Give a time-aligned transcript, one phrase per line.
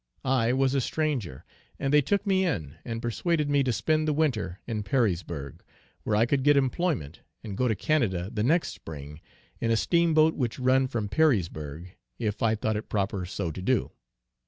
[0.25, 1.45] I was a stranger,
[1.77, 5.61] and they took me in and persuaded me to spend the winter in Perrysburgh,
[6.01, 9.21] where I could get employment and go to Canada the next spring,
[9.59, 13.91] in a steamboat which run from Perrysburgh, if I thought it proper so to do.